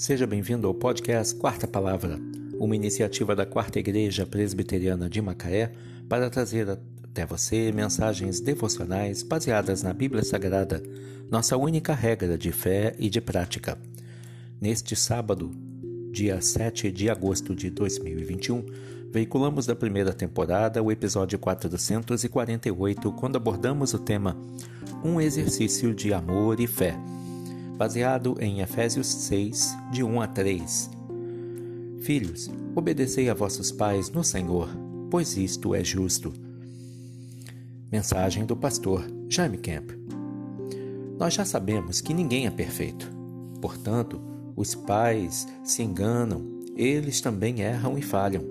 Seja 0.00 0.26
bem-vindo 0.26 0.66
ao 0.66 0.72
podcast 0.72 1.36
Quarta 1.36 1.68
Palavra, 1.68 2.18
uma 2.58 2.74
iniciativa 2.74 3.36
da 3.36 3.44
Quarta 3.44 3.78
Igreja 3.78 4.24
Presbiteriana 4.24 5.10
de 5.10 5.20
Macaé 5.20 5.72
para 6.08 6.30
trazer 6.30 6.70
até 7.04 7.26
você 7.26 7.70
mensagens 7.70 8.40
devocionais 8.40 9.22
baseadas 9.22 9.82
na 9.82 9.92
Bíblia 9.92 10.24
Sagrada, 10.24 10.82
nossa 11.30 11.54
única 11.54 11.92
regra 11.92 12.38
de 12.38 12.50
fé 12.50 12.96
e 12.98 13.10
de 13.10 13.20
prática. 13.20 13.76
Neste 14.58 14.96
sábado, 14.96 15.50
dia 16.10 16.40
7 16.40 16.90
de 16.90 17.10
agosto 17.10 17.54
de 17.54 17.68
2021, 17.68 18.64
veiculamos 19.12 19.66
da 19.66 19.76
primeira 19.76 20.14
temporada 20.14 20.82
o 20.82 20.90
episódio 20.90 21.38
448, 21.38 23.12
quando 23.12 23.36
abordamos 23.36 23.92
o 23.92 23.98
tema 23.98 24.34
Um 25.04 25.20
exercício 25.20 25.94
de 25.94 26.14
amor 26.14 26.58
e 26.58 26.66
fé 26.66 26.98
baseado 27.80 28.36
em 28.42 28.60
Efésios 28.60 29.06
6, 29.06 29.74
de 29.90 30.04
1 30.04 30.20
a 30.20 30.26
3. 30.26 30.90
Filhos, 32.02 32.50
obedecei 32.76 33.30
a 33.30 33.32
vossos 33.32 33.72
pais 33.72 34.10
no 34.10 34.22
Senhor, 34.22 34.68
pois 35.10 35.34
isto 35.38 35.74
é 35.74 35.82
justo. 35.82 36.30
Mensagem 37.90 38.44
do 38.44 38.54
pastor 38.54 39.02
Jaime 39.30 39.56
Camp. 39.56 39.92
Nós 41.18 41.32
já 41.32 41.46
sabemos 41.46 42.02
que 42.02 42.12
ninguém 42.12 42.46
é 42.46 42.50
perfeito. 42.50 43.10
Portanto, 43.62 44.20
os 44.54 44.74
pais 44.74 45.48
se 45.64 45.82
enganam, 45.82 46.60
eles 46.76 47.22
também 47.22 47.62
erram 47.62 47.96
e 47.96 48.02
falham. 48.02 48.44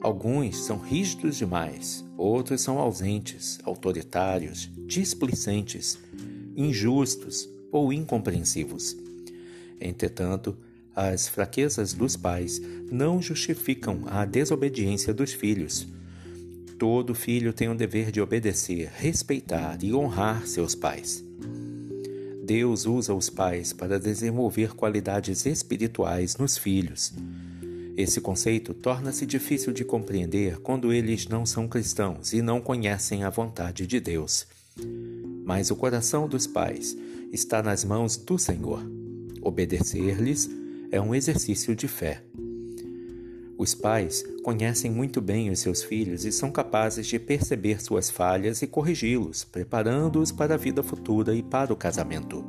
Alguns 0.00 0.64
são 0.64 0.78
rígidos 0.78 1.36
demais, 1.36 2.02
outros 2.16 2.62
são 2.62 2.78
ausentes, 2.78 3.58
autoritários, 3.62 4.70
displicentes, 4.86 5.98
injustos, 6.56 7.52
ou 7.74 7.92
incompreensivos. 7.92 8.96
Entretanto, 9.80 10.56
as 10.94 11.26
fraquezas 11.26 11.92
dos 11.92 12.16
pais 12.16 12.62
não 12.88 13.20
justificam 13.20 14.04
a 14.06 14.24
desobediência 14.24 15.12
dos 15.12 15.32
filhos. 15.32 15.84
Todo 16.78 17.16
filho 17.16 17.52
tem 17.52 17.68
o 17.68 17.74
dever 17.74 18.12
de 18.12 18.20
obedecer, 18.20 18.92
respeitar 18.94 19.76
e 19.82 19.92
honrar 19.92 20.46
seus 20.46 20.76
pais. 20.76 21.24
Deus 22.44 22.86
usa 22.86 23.12
os 23.12 23.28
pais 23.28 23.72
para 23.72 23.98
desenvolver 23.98 24.74
qualidades 24.74 25.44
espirituais 25.44 26.36
nos 26.36 26.56
filhos. 26.56 27.12
Esse 27.96 28.20
conceito 28.20 28.72
torna-se 28.72 29.26
difícil 29.26 29.72
de 29.72 29.84
compreender 29.84 30.60
quando 30.60 30.92
eles 30.92 31.26
não 31.26 31.44
são 31.44 31.66
cristãos 31.66 32.32
e 32.32 32.40
não 32.40 32.60
conhecem 32.60 33.24
a 33.24 33.30
vontade 33.30 33.84
de 33.84 33.98
Deus. 33.98 34.46
Mas 35.44 35.70
o 35.70 35.76
coração 35.76 36.28
dos 36.28 36.46
pais 36.46 36.96
está 37.34 37.60
nas 37.60 37.84
mãos 37.84 38.16
do 38.16 38.38
Senhor. 38.38 38.80
Obedecer-lhes 39.42 40.48
é 40.92 41.00
um 41.00 41.12
exercício 41.12 41.74
de 41.74 41.88
fé. 41.88 42.22
Os 43.58 43.74
pais 43.74 44.24
conhecem 44.42 44.90
muito 44.90 45.20
bem 45.20 45.50
os 45.50 45.58
seus 45.58 45.82
filhos 45.82 46.24
e 46.24 46.30
são 46.30 46.50
capazes 46.50 47.06
de 47.06 47.18
perceber 47.18 47.82
suas 47.82 48.08
falhas 48.08 48.62
e 48.62 48.68
corrigi-los, 48.68 49.42
preparando-os 49.42 50.30
para 50.30 50.54
a 50.54 50.56
vida 50.56 50.82
futura 50.82 51.34
e 51.34 51.42
para 51.42 51.72
o 51.72 51.76
casamento. 51.76 52.44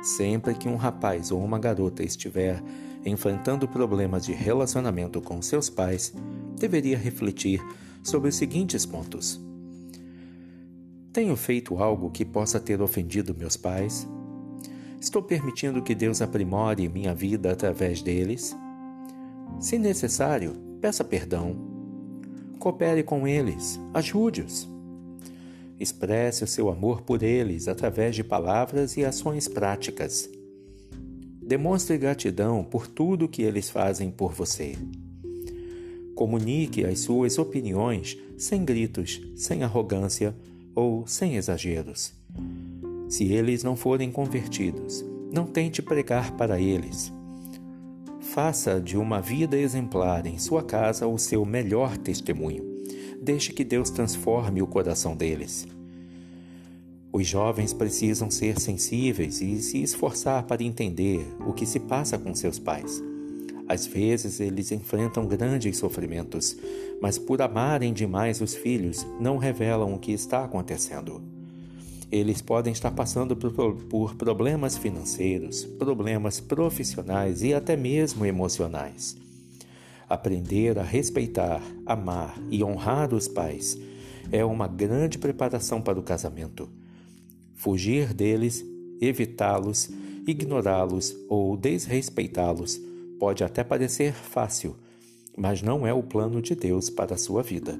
Sempre 0.00 0.54
que 0.54 0.68
um 0.68 0.76
rapaz 0.76 1.32
ou 1.32 1.42
uma 1.42 1.58
garota 1.58 2.04
estiver 2.04 2.62
enfrentando 3.04 3.66
problemas 3.66 4.24
de 4.24 4.32
relacionamento 4.32 5.20
com 5.20 5.42
seus 5.42 5.68
pais, 5.68 6.12
deveria 6.56 6.96
refletir 6.96 7.60
sobre 8.02 8.28
os 8.28 8.36
seguintes 8.36 8.86
pontos. 8.86 9.47
Tenho 11.18 11.34
feito 11.34 11.82
algo 11.82 12.10
que 12.10 12.24
possa 12.24 12.60
ter 12.60 12.80
ofendido 12.80 13.34
meus 13.36 13.56
pais? 13.56 14.06
Estou 15.00 15.20
permitindo 15.20 15.82
que 15.82 15.92
Deus 15.92 16.22
aprimore 16.22 16.88
minha 16.88 17.12
vida 17.12 17.50
através 17.50 18.00
deles? 18.00 18.56
Se 19.58 19.80
necessário, 19.80 20.54
peça 20.80 21.02
perdão. 21.02 21.56
Coopere 22.60 23.02
com 23.02 23.26
eles, 23.26 23.80
ajude-os. 23.92 24.68
Expresse 25.80 26.44
o 26.44 26.46
seu 26.46 26.70
amor 26.70 27.02
por 27.02 27.24
eles 27.24 27.66
através 27.66 28.14
de 28.14 28.22
palavras 28.22 28.96
e 28.96 29.04
ações 29.04 29.48
práticas. 29.48 30.30
Demonstre 31.42 31.98
gratidão 31.98 32.62
por 32.62 32.86
tudo 32.86 33.28
que 33.28 33.42
eles 33.42 33.68
fazem 33.68 34.08
por 34.08 34.32
você. 34.32 34.76
Comunique 36.14 36.84
as 36.84 37.00
suas 37.00 37.38
opiniões 37.38 38.16
sem 38.36 38.64
gritos, 38.64 39.20
sem 39.34 39.64
arrogância 39.64 40.32
ou 40.78 41.04
sem 41.08 41.34
exageros. 41.34 42.14
Se 43.08 43.24
eles 43.32 43.64
não 43.64 43.74
forem 43.74 44.12
convertidos, 44.12 45.04
não 45.32 45.44
tente 45.44 45.82
pregar 45.82 46.36
para 46.36 46.60
eles. 46.60 47.12
Faça 48.20 48.80
de 48.80 48.96
uma 48.96 49.20
vida 49.20 49.58
exemplar 49.58 50.24
em 50.24 50.38
sua 50.38 50.62
casa 50.62 51.04
o 51.08 51.18
seu 51.18 51.44
melhor 51.44 51.96
testemunho. 51.96 52.64
Deixe 53.20 53.52
que 53.52 53.64
Deus 53.64 53.90
transforme 53.90 54.62
o 54.62 54.68
coração 54.68 55.16
deles. 55.16 55.66
Os 57.12 57.26
jovens 57.26 57.72
precisam 57.72 58.30
ser 58.30 58.60
sensíveis 58.60 59.40
e 59.40 59.60
se 59.60 59.82
esforçar 59.82 60.44
para 60.44 60.62
entender 60.62 61.26
o 61.44 61.52
que 61.52 61.66
se 61.66 61.80
passa 61.80 62.16
com 62.16 62.32
seus 62.36 62.60
pais. 62.60 63.02
Às 63.68 63.86
vezes 63.86 64.40
eles 64.40 64.72
enfrentam 64.72 65.26
grandes 65.26 65.76
sofrimentos, 65.76 66.56
mas 67.02 67.18
por 67.18 67.42
amarem 67.42 67.92
demais 67.92 68.40
os 68.40 68.54
filhos, 68.54 69.06
não 69.20 69.36
revelam 69.36 69.92
o 69.92 69.98
que 69.98 70.10
está 70.10 70.42
acontecendo. 70.42 71.22
Eles 72.10 72.40
podem 72.40 72.72
estar 72.72 72.90
passando 72.92 73.36
por, 73.36 74.14
problemas 74.14 74.78
financeiros, 74.78 75.66
problemas 75.66 76.40
profissionais 76.40 77.42
e 77.42 77.52
até 77.52 77.76
mesmo 77.76 78.24
emocionais. 78.24 79.14
Aprender 80.08 80.78
a 80.78 80.82
respeitar, 80.82 81.62
amar 81.84 82.40
e 82.50 82.64
honrar 82.64 83.12
os 83.12 83.28
pais 83.28 83.76
é 84.32 84.42
uma 84.42 84.66
grande 84.66 85.18
preparação 85.18 85.82
para 85.82 86.00
o 86.00 86.02
casamento. 86.02 86.70
Fugir 87.54 88.14
deles, 88.14 88.64
evitá-los, 88.98 89.90
ignorá-los 90.26 91.14
ou 91.28 91.54
desrespeitá-los 91.54 92.87
Pode 93.18 93.42
até 93.42 93.64
parecer 93.64 94.12
fácil, 94.12 94.76
mas 95.36 95.62
não 95.62 95.86
é 95.86 95.92
o 95.92 96.02
plano 96.02 96.40
de 96.40 96.54
Deus 96.54 96.88
para 96.90 97.14
a 97.14 97.18
sua 97.18 97.42
vida. 97.42 97.78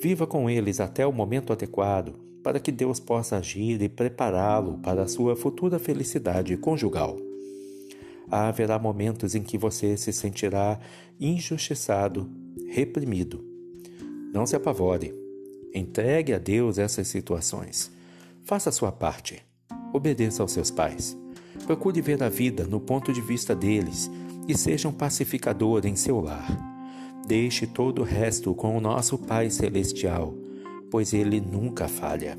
Viva 0.00 0.26
com 0.26 0.50
eles 0.50 0.80
até 0.80 1.06
o 1.06 1.12
momento 1.12 1.52
adequado 1.52 2.14
para 2.44 2.60
que 2.60 2.70
Deus 2.70 3.00
possa 3.00 3.38
agir 3.38 3.80
e 3.80 3.88
prepará-lo 3.88 4.76
para 4.78 5.04
a 5.04 5.08
sua 5.08 5.34
futura 5.34 5.78
felicidade 5.78 6.54
conjugal. 6.58 7.16
Haverá 8.30 8.78
momentos 8.78 9.34
em 9.34 9.42
que 9.42 9.56
você 9.56 9.96
se 9.96 10.12
sentirá 10.12 10.78
injustiçado, 11.18 12.30
reprimido. 12.68 13.42
Não 14.32 14.44
se 14.44 14.54
apavore. 14.54 15.14
Entregue 15.72 16.34
a 16.34 16.38
Deus 16.38 16.78
essas 16.78 17.08
situações. 17.08 17.90
Faça 18.44 18.68
a 18.68 18.72
sua 18.72 18.92
parte. 18.92 19.42
Obedeça 19.92 20.42
aos 20.42 20.52
seus 20.52 20.70
pais. 20.70 21.23
Procure 21.66 22.00
ver 22.00 22.22
a 22.22 22.28
vida 22.28 22.66
no 22.66 22.80
ponto 22.80 23.12
de 23.12 23.20
vista 23.20 23.54
deles 23.54 24.10
e 24.46 24.56
seja 24.56 24.88
um 24.88 24.92
pacificador 24.92 25.86
em 25.86 25.96
seu 25.96 26.20
lar. 26.20 26.46
Deixe 27.26 27.66
todo 27.66 28.02
o 28.02 28.04
resto 28.04 28.54
com 28.54 28.76
o 28.76 28.80
nosso 28.80 29.16
Pai 29.16 29.48
Celestial, 29.48 30.34
pois 30.90 31.14
ele 31.14 31.40
nunca 31.40 31.88
falha. 31.88 32.36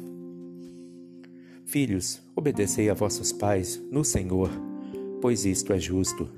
Filhos, 1.66 2.22
obedecei 2.36 2.90
a 2.90 2.94
vossos 2.94 3.32
pais 3.32 3.82
no 3.92 4.04
Senhor, 4.04 4.52
pois 5.20 5.46
isto 5.46 5.74
é 5.74 5.80
justo. 5.80 6.30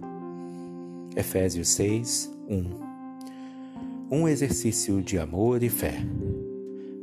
Efésios 1.15 1.67
6, 1.69 2.31
1 2.47 4.15
Um 4.15 4.27
exercício 4.27 5.01
de 5.01 5.19
amor 5.19 5.61
e 5.61 5.69
fé. 5.69 5.95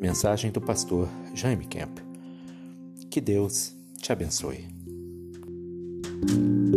Mensagem 0.01 0.51
do 0.51 0.61
pastor 0.61 1.09
Jaime 1.35 1.67
Kemp. 1.67 1.99
Que 3.11 3.21
Deus 3.21 3.75
te 4.01 4.11
abençoe. 4.11 4.84
Thank 6.27 6.39
you. 6.39 6.74